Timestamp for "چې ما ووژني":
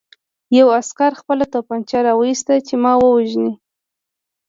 2.67-3.53